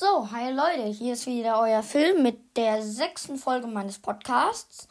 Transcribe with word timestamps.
So, 0.00 0.30
hi 0.30 0.52
Leute, 0.52 0.84
hier 0.84 1.14
ist 1.14 1.26
wieder 1.26 1.58
euer 1.58 1.82
Film 1.82 2.22
mit 2.22 2.56
der 2.56 2.84
sechsten 2.84 3.36
Folge 3.36 3.66
meines 3.66 3.98
Podcasts. 3.98 4.86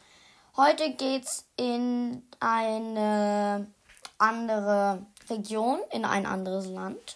Heute 0.58 0.96
geht's 0.96 1.46
in 1.56 2.24
eine 2.42 3.68
andere 4.18 5.06
Region, 5.30 5.80
in 5.92 6.04
ein 6.04 6.26
anderes 6.26 6.68
Land. 6.68 7.16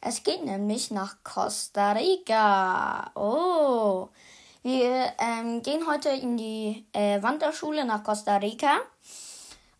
Es 0.00 0.22
geht 0.22 0.44
nämlich 0.44 0.92
nach 0.92 1.16
Costa 1.24 1.90
Rica. 1.94 3.10
Oh, 3.16 4.10
wir 4.62 5.12
ähm, 5.18 5.60
gehen 5.64 5.88
heute 5.88 6.10
in 6.10 6.36
die 6.36 6.86
äh, 6.92 7.20
Wanderschule 7.20 7.84
nach 7.84 8.04
Costa 8.04 8.36
Rica. 8.36 8.76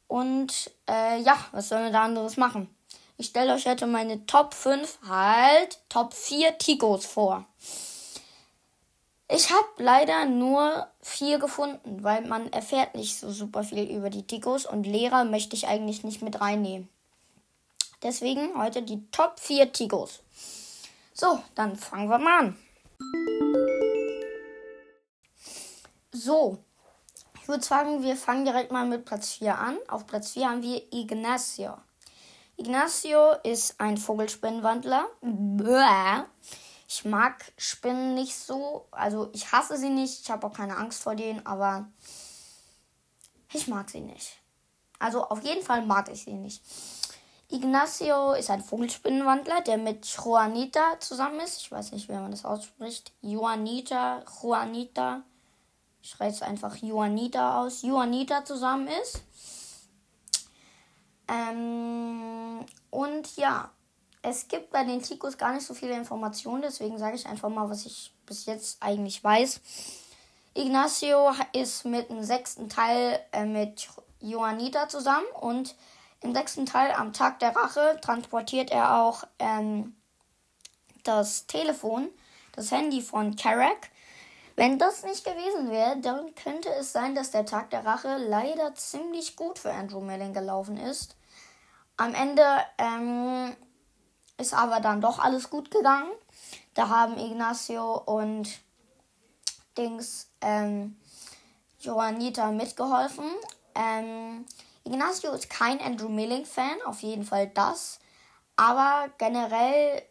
Und 0.08 0.72
äh, 0.90 1.20
ja, 1.20 1.36
was 1.52 1.68
sollen 1.68 1.84
wir 1.84 1.92
da 1.92 2.02
anderes 2.02 2.36
machen? 2.36 2.68
Ich 3.16 3.26
stelle 3.26 3.54
euch 3.54 3.66
heute 3.66 3.86
meine 3.86 4.26
Top 4.26 4.54
5, 4.54 4.98
halt, 5.06 5.78
Top 5.88 6.14
4 6.14 6.58
Tigos 6.58 7.06
vor. 7.06 7.46
Ich 9.28 9.50
habe 9.50 9.68
leider 9.78 10.24
nur 10.26 10.88
vier 11.00 11.38
gefunden, 11.38 12.02
weil 12.02 12.26
man 12.26 12.52
erfährt 12.52 12.96
nicht 12.96 13.16
so 13.16 13.30
super 13.30 13.62
viel 13.62 13.88
über 13.88 14.10
die 14.10 14.26
Tigos 14.26 14.66
und 14.66 14.84
Lehrer 14.84 15.24
möchte 15.24 15.54
ich 15.54 15.68
eigentlich 15.68 16.02
nicht 16.02 16.22
mit 16.22 16.40
reinnehmen. 16.40 16.88
Deswegen 18.02 18.58
heute 18.60 18.82
die 18.82 19.08
Top 19.12 19.38
4 19.38 19.72
Tigos. 19.72 20.20
So, 21.12 21.40
dann 21.54 21.76
fangen 21.76 22.10
wir 22.10 22.18
mal 22.18 22.38
an. 22.40 22.58
So, 26.10 26.58
ich 27.40 27.46
würde 27.46 27.64
sagen, 27.64 28.02
wir 28.02 28.16
fangen 28.16 28.44
direkt 28.44 28.72
mal 28.72 28.86
mit 28.86 29.04
Platz 29.04 29.34
4 29.34 29.56
an. 29.56 29.78
Auf 29.86 30.06
Platz 30.06 30.32
4 30.32 30.50
haben 30.50 30.62
wir 30.62 30.82
Ignacio. 30.92 31.76
Ignacio 32.56 33.32
ist 33.42 33.80
ein 33.80 33.96
Vogelspinnenwandler. 33.96 35.06
Ich 36.88 37.04
mag 37.04 37.52
Spinnen 37.56 38.14
nicht 38.14 38.36
so. 38.36 38.86
Also 38.90 39.30
ich 39.32 39.50
hasse 39.50 39.76
sie 39.76 39.90
nicht. 39.90 40.22
Ich 40.22 40.30
habe 40.30 40.46
auch 40.46 40.52
keine 40.52 40.76
Angst 40.76 41.02
vor 41.02 41.14
denen, 41.16 41.44
aber 41.46 41.86
ich 43.52 43.66
mag 43.66 43.90
sie 43.90 44.00
nicht. 44.00 44.38
Also 44.98 45.24
auf 45.24 45.42
jeden 45.42 45.62
Fall 45.62 45.84
mag 45.84 46.08
ich 46.10 46.24
sie 46.24 46.34
nicht. 46.34 46.62
Ignacio 47.50 48.32
ist 48.32 48.50
ein 48.50 48.62
Vogelspinnenwandler, 48.62 49.60
der 49.60 49.76
mit 49.76 50.06
Juanita 50.06 50.98
zusammen 51.00 51.40
ist. 51.40 51.60
Ich 51.60 51.70
weiß 51.70 51.92
nicht, 51.92 52.08
wie 52.08 52.14
man 52.14 52.30
das 52.30 52.44
ausspricht. 52.44 53.12
Juanita, 53.20 54.24
Juanita. 54.42 55.22
Ich 56.02 56.10
schreibe 56.10 56.32
es 56.32 56.42
einfach 56.42 56.76
Juanita 56.76 57.60
aus. 57.60 57.82
Juanita 57.82 58.44
zusammen 58.44 58.88
ist. 59.02 59.22
Ähm, 61.28 62.64
und 62.90 63.36
ja, 63.36 63.70
es 64.22 64.48
gibt 64.48 64.70
bei 64.70 64.84
den 64.84 65.02
Tikos 65.02 65.36
gar 65.36 65.52
nicht 65.52 65.66
so 65.66 65.74
viele 65.74 65.94
Informationen, 65.94 66.62
deswegen 66.62 66.98
sage 66.98 67.16
ich 67.16 67.26
einfach 67.26 67.48
mal, 67.48 67.68
was 67.68 67.86
ich 67.86 68.12
bis 68.26 68.46
jetzt 68.46 68.82
eigentlich 68.82 69.22
weiß. 69.22 69.60
Ignacio 70.54 71.32
ist 71.52 71.84
mit 71.84 72.10
dem 72.10 72.22
sechsten 72.22 72.68
Teil 72.68 73.20
äh, 73.32 73.44
mit 73.44 73.88
Johanita 74.20 74.88
zusammen 74.88 75.26
und 75.40 75.74
im 76.20 76.32
sechsten 76.32 76.64
Teil 76.64 76.92
am 76.92 77.12
Tag 77.12 77.38
der 77.40 77.54
Rache 77.54 77.98
transportiert 78.00 78.70
er 78.70 79.02
auch 79.02 79.24
ähm, 79.38 79.94
das 81.02 81.46
Telefon, 81.46 82.08
das 82.52 82.70
Handy 82.70 83.02
von 83.02 83.36
Karak. 83.36 83.90
Wenn 84.56 84.78
das 84.78 85.02
nicht 85.02 85.24
gewesen 85.24 85.70
wäre, 85.70 85.98
dann 85.98 86.34
könnte 86.34 86.68
es 86.74 86.92
sein, 86.92 87.14
dass 87.14 87.32
der 87.32 87.44
Tag 87.44 87.70
der 87.70 87.84
Rache 87.84 88.18
leider 88.18 88.74
ziemlich 88.74 89.34
gut 89.34 89.58
für 89.58 89.72
Andrew 89.72 90.00
Melling 90.00 90.32
gelaufen 90.32 90.76
ist. 90.76 91.16
Am 91.96 92.14
Ende 92.14 92.44
ähm, 92.78 93.56
ist 94.36 94.54
aber 94.54 94.80
dann 94.80 95.00
doch 95.00 95.18
alles 95.18 95.50
gut 95.50 95.70
gegangen. 95.70 96.10
Da 96.74 96.88
haben 96.88 97.18
Ignacio 97.18 97.96
und 98.06 98.48
Dings 99.76 100.28
ähm, 100.40 100.96
Joanita 101.80 102.52
mitgeholfen. 102.52 103.26
Ähm, 103.74 104.46
Ignacio 104.84 105.32
ist 105.32 105.50
kein 105.50 105.80
Andrew 105.80 106.08
Milling-Fan, 106.08 106.82
auf 106.84 107.02
jeden 107.02 107.24
Fall 107.24 107.48
das. 107.48 107.98
Aber 108.56 109.08
generell 109.18 110.02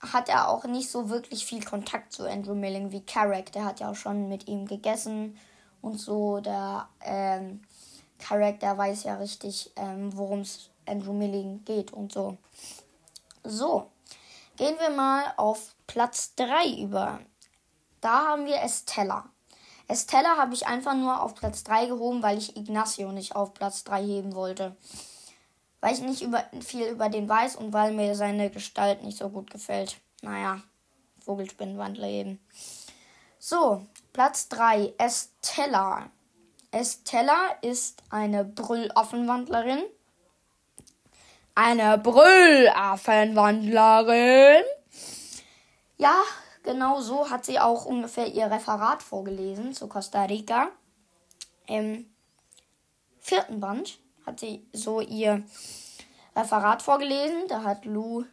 hat 0.00 0.28
er 0.28 0.48
auch 0.48 0.64
nicht 0.64 0.90
so 0.90 1.10
wirklich 1.10 1.44
viel 1.44 1.64
Kontakt 1.64 2.12
zu 2.12 2.28
Andrew 2.28 2.54
Milling 2.54 2.90
wie 2.90 3.04
Carrack. 3.04 3.52
Der 3.52 3.64
hat 3.64 3.80
ja 3.80 3.90
auch 3.90 3.96
schon 3.96 4.28
mit 4.28 4.48
ihm 4.48 4.66
gegessen 4.66 5.38
und 5.82 5.98
so. 5.98 6.40
Der 6.40 6.88
ähm, 7.02 7.62
Carrack, 8.18 8.60
der 8.60 8.76
weiß 8.76 9.04
ja 9.04 9.16
richtig, 9.16 9.72
ähm, 9.76 10.16
worum 10.16 10.40
es 10.40 10.70
Andrew 10.86 11.12
Milling 11.12 11.64
geht 11.64 11.92
und 11.92 12.12
so. 12.12 12.38
So, 13.44 13.90
gehen 14.56 14.76
wir 14.78 14.90
mal 14.90 15.32
auf 15.36 15.74
Platz 15.86 16.34
3 16.36 16.82
über. 16.82 17.20
Da 18.00 18.26
haben 18.28 18.46
wir 18.46 18.62
Estella. 18.62 19.24
Estella 19.88 20.36
habe 20.36 20.54
ich 20.54 20.66
einfach 20.66 20.94
nur 20.94 21.22
auf 21.22 21.34
Platz 21.34 21.64
3 21.64 21.86
gehoben, 21.86 22.22
weil 22.22 22.38
ich 22.38 22.56
Ignacio 22.56 23.10
nicht 23.12 23.34
auf 23.34 23.54
Platz 23.54 23.84
3 23.84 24.02
heben 24.02 24.34
wollte. 24.34 24.76
Weil 25.80 25.94
ich 25.94 26.00
nicht 26.00 26.22
über, 26.22 26.44
viel 26.60 26.86
über 26.86 27.08
den 27.08 27.28
weiß 27.28 27.56
und 27.56 27.72
weil 27.72 27.92
mir 27.92 28.14
seine 28.14 28.50
Gestalt 28.50 29.02
nicht 29.02 29.18
so 29.18 29.30
gut 29.30 29.50
gefällt. 29.50 29.96
Naja, 30.22 30.60
Vogelspinnenwandler 31.24 32.08
eben. 32.08 32.40
So, 33.38 33.86
Platz 34.12 34.48
3, 34.48 34.94
Estella. 34.98 36.10
Estella 36.70 37.56
ist 37.62 38.02
eine 38.10 38.44
Brüllaffenwandlerin 38.44 39.82
eine 41.60 41.98
Brüllaffenwandlerin. 41.98 44.64
Ja, 45.98 46.22
genau 46.62 47.02
so 47.02 47.28
hat 47.28 47.44
sie 47.44 47.60
auch 47.60 47.84
ungefähr 47.84 48.28
ihr 48.28 48.50
Referat 48.50 49.02
vorgelesen 49.02 49.74
zu 49.74 49.86
Costa 49.86 50.24
Rica. 50.24 50.70
Im 51.66 52.10
vierten 53.20 53.60
Band 53.60 53.98
hat 54.26 54.40
sie 54.40 54.66
so 54.72 55.00
ihr 55.00 55.42
Referat 56.36 56.82
vorgelesen. 56.82 57.48
Da 57.48 57.62
hat 57.62 57.84
Lou, 57.84 58.24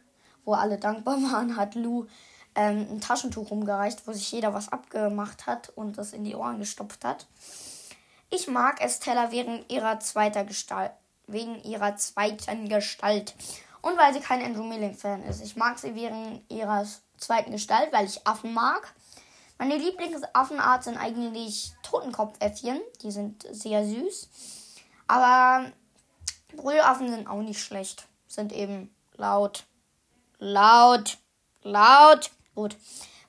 wo 0.44 0.54
alle 0.54 0.78
dankbar 0.78 1.16
waren, 1.22 1.56
hat 1.56 1.74
Lou 1.74 2.06
ähm, 2.54 2.86
ein 2.90 3.00
Taschentuch 3.00 3.50
umgereicht, 3.50 4.06
wo 4.06 4.12
sich 4.12 4.30
jeder 4.32 4.54
was 4.54 4.70
abgemacht 4.70 5.46
hat 5.46 5.70
und 5.70 5.98
das 5.98 6.12
in 6.12 6.24
die 6.24 6.34
Ohren 6.34 6.58
gestopft 6.58 7.04
hat. 7.04 7.26
Ich 8.30 8.46
mag 8.48 8.82
Estella 8.82 9.30
während 9.32 9.70
ihrer 9.72 10.00
zweiter 10.00 10.44
Gestalt, 10.44 10.92
wegen 11.26 11.62
ihrer 11.62 11.96
zweiten 11.96 12.68
Gestalt. 12.68 13.34
Und 13.80 13.96
weil 13.96 14.12
sie 14.12 14.20
kein 14.20 14.44
Andrew 14.44 14.64
Milling-Fan 14.64 15.22
ist. 15.22 15.42
Ich 15.42 15.56
mag 15.56 15.78
sie 15.78 15.94
wegen 15.94 16.44
ihrer 16.48 16.84
zweiten 17.16 17.52
Gestalt, 17.52 17.92
weil 17.92 18.06
ich 18.06 18.26
Affen 18.26 18.52
mag. 18.52 18.92
Meine 19.56 19.76
Lieblingsaffenart 19.76 20.84
sind 20.84 20.98
eigentlich 20.98 21.72
Totenkopfäffchen. 21.82 22.80
Die 23.02 23.10
sind 23.10 23.46
sehr 23.50 23.84
süß. 23.84 24.28
Aber 25.08 25.72
Brüllaffen 26.56 27.08
sind 27.08 27.26
auch 27.26 27.42
nicht 27.42 27.60
schlecht. 27.60 28.06
Sind 28.28 28.52
eben 28.52 28.94
laut. 29.16 29.64
Laut. 30.38 31.18
Laut. 31.62 32.30
Gut. 32.54 32.76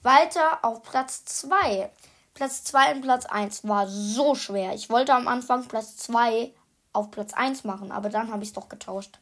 Weiter 0.01 0.63
auf 0.63 0.83
Platz 0.83 1.25
2. 1.25 1.91
Platz 2.33 2.63
2 2.63 2.95
und 2.95 3.01
Platz 3.01 3.25
1 3.25 3.67
war 3.67 3.87
so 3.87 4.35
schwer. 4.35 4.73
Ich 4.73 4.89
wollte 4.89 5.13
am 5.13 5.27
Anfang 5.27 5.67
Platz 5.67 5.97
2 5.97 6.53
auf 6.93 7.11
Platz 7.11 7.33
1 7.33 7.63
machen, 7.63 7.91
aber 7.91 8.09
dann 8.09 8.31
habe 8.31 8.43
ich 8.43 8.49
es 8.49 8.53
doch 8.53 8.69
getauscht. 8.69 9.19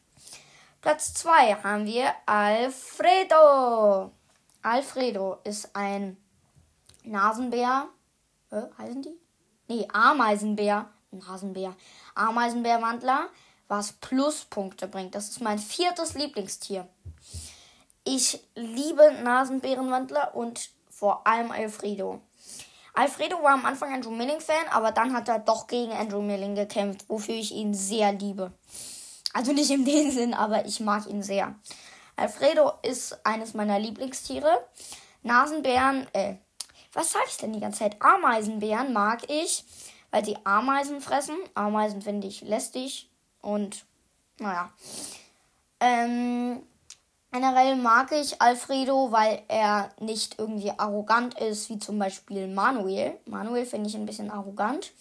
Platz 0.81 1.13
2 1.15 1.55
haben 1.63 1.85
wir 1.85 2.11
Alfredo. 2.25 4.11
Alfredo 4.61 5.37
ist 5.43 5.75
ein 5.75 6.17
Nasenbär. 7.03 7.87
Äh, 8.51 8.61
heißen 8.77 9.01
die? 9.01 9.19
Nee, 9.67 9.87
Ameisenbär. 9.91 10.89
Nasenbär. 11.11 11.75
Ameisenbärwandler, 12.15 13.29
was 13.67 13.93
Pluspunkte 13.93 14.87
bringt. 14.87 15.15
Das 15.15 15.29
ist 15.29 15.41
mein 15.41 15.59
viertes 15.59 16.13
Lieblingstier. 16.13 16.87
Ich 18.03 18.41
liebe 18.55 19.11
Nasenbärenwandler 19.23 20.35
und 20.35 20.69
vor 20.89 21.27
allem 21.27 21.51
Alfredo. 21.51 22.21
Alfredo 22.93 23.43
war 23.43 23.53
am 23.53 23.65
Anfang 23.65 23.93
Andrew 23.93 24.11
Milling-Fan, 24.11 24.69
aber 24.71 24.91
dann 24.91 25.13
hat 25.13 25.29
er 25.29 25.39
doch 25.39 25.67
gegen 25.67 25.91
Andrew 25.91 26.21
Milling 26.21 26.55
gekämpft, 26.55 27.05
wofür 27.07 27.35
ich 27.35 27.51
ihn 27.51 27.73
sehr 27.73 28.11
liebe. 28.13 28.51
Also 29.33 29.51
nicht 29.51 29.69
in 29.69 29.85
dem 29.85 30.09
Sinn, 30.09 30.33
aber 30.33 30.65
ich 30.65 30.79
mag 30.79 31.05
ihn 31.05 31.21
sehr. 31.21 31.53
Alfredo 32.15 32.71
ist 32.81 33.23
eines 33.23 33.53
meiner 33.53 33.77
Lieblingstiere. 33.77 34.49
Nasenbären, 35.21 36.07
äh, 36.13 36.37
was 36.93 37.11
sag 37.11 37.27
ich 37.27 37.37
denn 37.37 37.53
die 37.53 37.59
ganze 37.59 37.79
Zeit? 37.79 38.01
Ameisenbären 38.01 38.93
mag 38.93 39.29
ich, 39.29 39.63
weil 40.11 40.25
sie 40.25 40.37
Ameisen 40.43 41.01
fressen. 41.01 41.35
Ameisen 41.53 42.01
finde 42.01 42.27
ich 42.27 42.41
lästig 42.41 43.09
und 43.41 43.85
naja. 44.39 44.71
Ähm, 45.79 46.61
Generell 47.31 47.75
mag 47.75 48.11
ich 48.13 48.41
Alfredo, 48.41 49.11
weil 49.11 49.43
er 49.47 49.91
nicht 49.99 50.39
irgendwie 50.39 50.71
arrogant 50.71 51.39
ist, 51.39 51.69
wie 51.69 51.77
zum 51.77 51.99
Beispiel 51.99 52.47
Manuel. 52.47 53.19
Manuel 53.25 53.65
finde 53.65 53.89
ich 53.89 53.95
ein 53.95 54.05
bisschen 54.05 54.31
arrogant. 54.31 54.93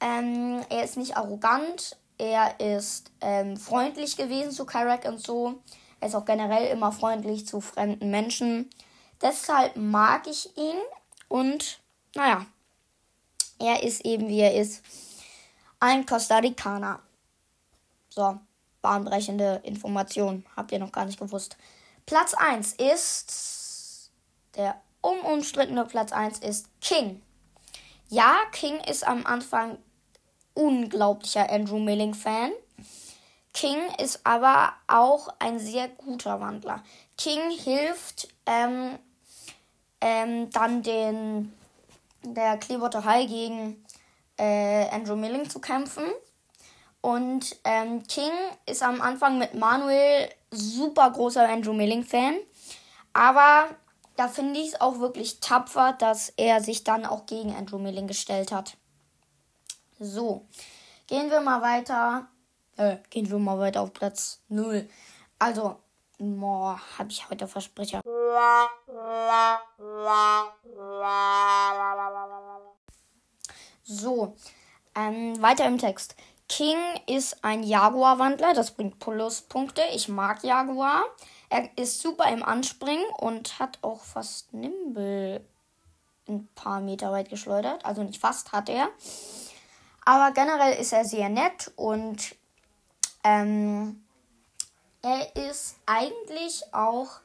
Ähm, 0.00 0.62
er 0.70 0.82
ist 0.82 0.96
nicht 0.96 1.16
arrogant, 1.16 1.96
er 2.18 2.58
ist 2.58 3.10
ähm, 3.20 3.56
freundlich 3.56 4.16
gewesen 4.16 4.50
zu 4.50 4.64
Karak 4.64 5.04
und 5.04 5.24
so. 5.24 5.60
Er 6.00 6.08
ist 6.08 6.14
auch 6.14 6.24
generell 6.24 6.66
immer 6.72 6.90
freundlich 6.90 7.46
zu 7.46 7.60
fremden 7.60 8.10
Menschen. 8.10 8.70
Deshalb 9.20 9.76
mag 9.76 10.26
ich 10.26 10.56
ihn 10.56 10.78
und 11.28 11.80
naja, 12.14 12.46
er 13.58 13.82
ist 13.82 14.04
eben 14.04 14.28
wie 14.28 14.40
er 14.40 14.54
ist. 14.54 14.82
Ein 15.80 16.06
Costa 16.06 16.38
Ricaner. 16.38 17.00
So, 18.08 18.38
bahnbrechende 18.82 19.60
Information. 19.64 20.44
Habt 20.56 20.72
ihr 20.72 20.78
noch 20.78 20.92
gar 20.92 21.04
nicht 21.04 21.18
gewusst. 21.18 21.56
Platz 22.06 22.34
1 22.34 22.74
ist. 22.74 24.10
Der 24.56 24.80
unumstrittene 25.00 25.84
Platz 25.84 26.12
1 26.12 26.38
ist 26.38 26.68
King. 26.80 27.22
Ja, 28.08 28.36
King 28.52 28.80
ist 28.80 29.06
am 29.06 29.26
Anfang 29.26 29.78
unglaublicher 30.54 31.50
Andrew 31.50 31.78
Milling-Fan. 31.78 32.52
King 33.52 33.78
ist 33.98 34.20
aber 34.24 34.72
auch 34.86 35.28
ein 35.38 35.58
sehr 35.58 35.88
guter 35.88 36.40
Wandler. 36.40 36.82
King 37.16 37.50
hilft 37.50 38.28
ähm, 38.46 38.98
ähm, 40.00 40.50
dann 40.50 40.82
den 40.82 41.52
der 42.22 42.56
Clearwater 42.58 43.04
High 43.04 43.28
gegen 43.28 43.84
äh, 44.38 44.88
Andrew 44.90 45.16
Milling 45.16 45.48
zu 45.48 45.60
kämpfen. 45.60 46.04
Und 47.00 47.56
ähm, 47.64 48.02
King 48.04 48.32
ist 48.66 48.82
am 48.82 49.00
Anfang 49.00 49.38
mit 49.38 49.54
Manuel 49.54 50.28
super 50.50 51.10
großer 51.10 51.48
Andrew 51.48 51.72
Milling-Fan. 51.72 52.34
Aber 53.12 53.68
da 54.16 54.28
finde 54.28 54.60
ich 54.60 54.68
es 54.68 54.80
auch 54.80 54.98
wirklich 54.98 55.40
tapfer, 55.40 55.92
dass 55.92 56.30
er 56.36 56.60
sich 56.60 56.84
dann 56.84 57.06
auch 57.06 57.26
gegen 57.26 57.54
Andrew 57.54 57.78
Milling 57.78 58.08
gestellt 58.08 58.50
hat. 58.50 58.76
So, 59.98 60.46
gehen 61.06 61.30
wir 61.30 61.40
mal 61.40 61.62
weiter. 61.62 62.28
Äh, 62.76 62.96
gehen 63.10 63.30
wir 63.30 63.38
mal 63.38 63.58
weiter 63.58 63.82
auf 63.82 63.92
Platz 63.92 64.40
0. 64.48 64.88
Also, 65.38 65.76
boah, 66.18 66.80
habe 66.98 67.10
ich 67.10 67.28
heute 67.30 67.46
Versprecher. 67.46 68.00
So, 73.82 74.34
ähm, 74.94 75.40
weiter 75.40 75.66
im 75.66 75.78
Text. 75.78 76.16
King 76.48 76.78
ist 77.06 77.44
ein 77.44 77.62
Jaguar-Wandler, 77.62 78.54
das 78.54 78.70
bringt 78.72 78.98
Pluspunkte. 78.98 79.82
Ich 79.94 80.08
mag 80.08 80.44
Jaguar. 80.44 81.04
Er 81.48 81.68
ist 81.76 82.00
super 82.00 82.28
im 82.30 82.42
Anspringen 82.42 83.06
und 83.18 83.58
hat 83.58 83.78
auch 83.82 84.02
fast 84.02 84.52
Nimble 84.52 85.44
ein 86.28 86.48
paar 86.54 86.80
Meter 86.80 87.12
weit 87.12 87.28
geschleudert. 87.28 87.84
Also 87.84 88.02
nicht 88.02 88.20
fast 88.20 88.52
hat 88.52 88.68
er. 88.68 88.88
Aber 90.04 90.32
generell 90.32 90.74
ist 90.80 90.92
er 90.92 91.04
sehr 91.04 91.28
nett 91.28 91.72
und 91.76 92.36
ähm, 93.24 94.05
er 95.02 95.50
ist 95.50 95.76
eigentlich 95.86 96.62
auch 96.72 97.20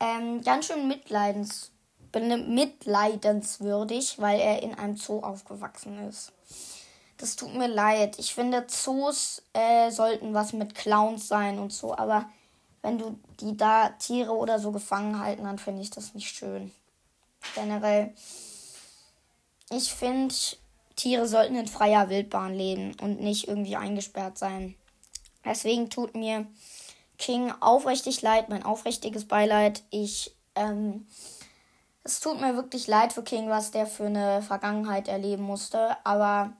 ähm, 0.00 0.42
ganz 0.42 0.66
schön 0.66 0.88
mitleidens, 0.88 1.70
mitleidenswürdig, 2.12 4.20
weil 4.20 4.40
er 4.40 4.62
in 4.62 4.74
einem 4.74 4.96
Zoo 4.96 5.20
aufgewachsen 5.20 6.08
ist. 6.08 6.32
Das 7.18 7.36
tut 7.36 7.54
mir 7.54 7.68
leid. 7.68 8.18
Ich 8.18 8.34
finde, 8.34 8.66
Zoos 8.66 9.42
äh, 9.52 9.90
sollten 9.90 10.34
was 10.34 10.52
mit 10.52 10.74
Clowns 10.74 11.28
sein 11.28 11.58
und 11.58 11.72
so, 11.72 11.96
aber 11.96 12.28
wenn 12.82 12.98
du 12.98 13.18
die 13.40 13.56
da 13.56 13.90
Tiere 13.90 14.32
oder 14.32 14.58
so 14.58 14.70
gefangen 14.70 15.18
halten, 15.18 15.44
dann 15.44 15.58
finde 15.58 15.82
ich 15.82 15.90
das 15.90 16.14
nicht 16.14 16.28
schön. 16.28 16.72
Generell, 17.54 18.12
ich 19.70 19.92
finde, 19.92 20.34
Tiere 20.94 21.26
sollten 21.26 21.56
in 21.56 21.66
freier 21.66 22.10
Wildbahn 22.10 22.54
leben 22.54 22.94
und 23.00 23.20
nicht 23.20 23.48
irgendwie 23.48 23.76
eingesperrt 23.76 24.38
sein. 24.38 24.76
Deswegen 25.44 25.90
tut 25.90 26.14
mir 26.14 26.46
King 27.18 27.52
aufrichtig 27.60 28.22
leid, 28.22 28.48
mein 28.48 28.64
aufrichtiges 28.64 29.26
Beileid. 29.26 29.82
Ich, 29.90 30.36
ähm, 30.54 31.06
es 32.04 32.20
tut 32.20 32.40
mir 32.40 32.54
wirklich 32.56 32.86
leid 32.86 33.12
für 33.12 33.22
King, 33.22 33.48
was 33.48 33.70
der 33.70 33.86
für 33.86 34.06
eine 34.06 34.42
Vergangenheit 34.42 35.08
erleben 35.08 35.42
musste. 35.42 35.96
Aber 36.04 36.52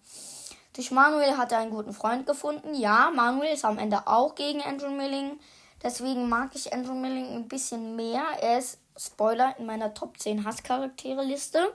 durch 0.75 0.91
Manuel 0.91 1.37
hat 1.37 1.53
er 1.53 1.59
einen 1.59 1.71
guten 1.71 1.93
Freund 1.93 2.27
gefunden. 2.27 2.75
Ja, 2.75 3.11
Manuel 3.15 3.55
ist 3.55 3.65
am 3.65 3.79
Ende 3.79 4.07
auch 4.07 4.35
gegen 4.35 4.63
Andrew 4.63 4.91
Milling. 4.91 5.39
Deswegen 5.83 6.29
mag 6.29 6.51
ich 6.55 6.73
Andrew 6.73 6.95
Milling 6.95 7.35
ein 7.35 7.49
bisschen 7.49 7.97
mehr. 7.97 8.25
Er 8.41 8.59
ist, 8.59 8.79
Spoiler, 8.99 9.55
in 9.59 9.67
meiner 9.67 9.93
Top 9.95 10.19
10 10.19 10.45
Hasscharaktere-Liste. 10.45 11.75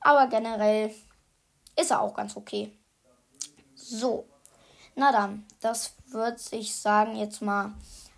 Aber 0.00 0.26
generell 0.26 0.92
ist 1.78 1.90
er 1.90 2.00
auch 2.00 2.14
ganz 2.14 2.36
okay. 2.36 2.76
So. 3.74 4.26
Na 4.94 5.12
dann, 5.12 5.46
das 5.60 5.94
würde 6.06 6.40
ich 6.50 6.74
sagen 6.74 7.16
jetzt 7.16 7.42
mal, 7.42 7.72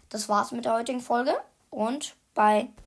das 0.09 0.29
war's 0.29 0.53
mit 0.53 0.65
der 0.65 0.75
heutigen 0.75 1.00
Folge. 1.00 1.35
Und 1.71 2.15
bei 2.35 2.69